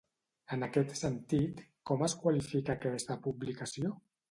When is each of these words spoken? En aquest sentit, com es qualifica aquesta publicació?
En 0.55 0.67
aquest 0.67 0.95
sentit, 0.99 1.61
com 1.91 2.03
es 2.09 2.17
qualifica 2.23 2.77
aquesta 2.79 3.21
publicació? 3.29 3.97